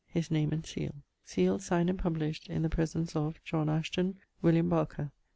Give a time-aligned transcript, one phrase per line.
[0.07, 4.67] (His name and seale.) Sealed, signed and published in the presence of JOHN ASHTON, WILLᴹ.
[4.67, 5.11] BARKER.